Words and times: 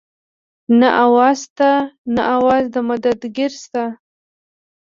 نه 0.79 0.89
اواز 1.03 1.35
شته 1.43 1.69
نه 2.15 2.21
اواز 2.35 2.63
د 2.73 2.75
مدد 2.89 3.19
ګير 3.35 3.51
شته 3.63 3.83